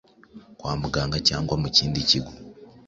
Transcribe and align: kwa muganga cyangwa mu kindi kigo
kwa 0.57 0.71
muganga 0.81 1.17
cyangwa 1.27 1.55
mu 1.61 1.67
kindi 1.75 1.99
kigo 2.09 2.31